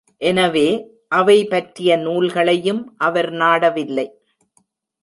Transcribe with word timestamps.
எனவே, 0.21 0.67
அவை 1.07 1.45
பற்றிய 1.45 1.97
நூல்களையும் 1.97 2.93
அவர் 2.97 3.31
நாடவில்லை. 3.31 4.07